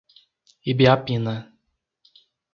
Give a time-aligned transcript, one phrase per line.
[0.71, 1.33] Ibiapina